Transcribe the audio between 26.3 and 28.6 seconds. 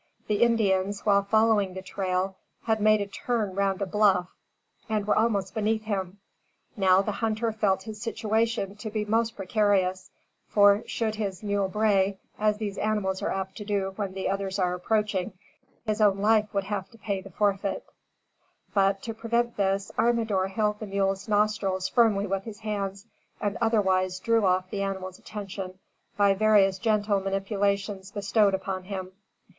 various gentle manipulations bestowed